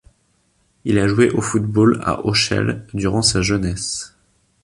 [0.83, 4.15] Il a joué au football à Auchel durant sa jeunesse.